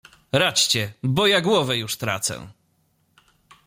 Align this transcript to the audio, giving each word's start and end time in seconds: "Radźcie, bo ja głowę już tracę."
"Radźcie, 0.31 0.93
bo 1.03 1.27
ja 1.27 1.41
głowę 1.41 1.77
już 1.77 1.97
tracę." 1.97 2.47